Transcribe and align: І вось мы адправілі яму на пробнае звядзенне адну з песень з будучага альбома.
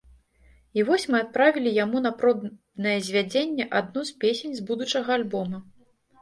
І 0.77 0.85
вось 0.87 1.03
мы 1.15 1.19
адправілі 1.25 1.73
яму 1.75 1.97
на 2.05 2.11
пробнае 2.21 2.95
звядзенне 3.09 3.67
адну 3.81 4.01
з 4.11 4.17
песень 4.25 4.57
з 4.57 4.61
будучага 4.71 5.09
альбома. 5.19 5.57